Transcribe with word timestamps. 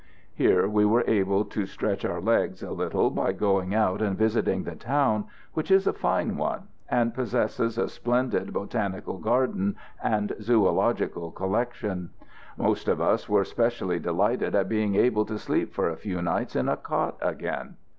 Here 0.33 0.67
we 0.67 0.83
were 0.83 1.03
able 1.05 1.45
to 1.45 1.67
stretch 1.67 2.03
our 2.05 2.19
legs 2.21 2.63
a 2.63 2.71
little 2.71 3.11
by 3.11 3.33
going 3.33 3.75
out 3.75 4.01
and 4.01 4.17
visiting 4.17 4.63
the 4.63 4.73
town, 4.73 5.25
which 5.53 5.69
is 5.69 5.85
a 5.85 5.93
fine 5.93 6.37
one, 6.37 6.63
and 6.89 7.13
possesses 7.13 7.77
a 7.77 7.87
splendid 7.87 8.51
Botanical 8.51 9.19
Garden 9.19 9.75
and 10.03 10.33
zoological 10.41 11.29
collection. 11.29 12.09
Most 12.57 12.87
of 12.87 12.99
us 12.99 13.29
were 13.29 13.45
specially 13.45 13.99
delighted 13.99 14.55
at 14.55 14.67
being 14.67 14.95
able 14.95 15.23
to 15.25 15.37
sleep 15.37 15.71
for 15.71 15.87
a 15.87 15.97
few 15.97 16.19
nights 16.19 16.55
in 16.55 16.67
a 16.67 16.77
cot 16.77 17.17
again. 17.21 17.75